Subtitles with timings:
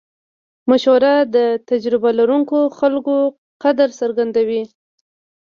[0.69, 1.37] مشوره د
[1.69, 3.15] تجربه لرونکو خلکو
[3.63, 4.63] قدر څرګندوي.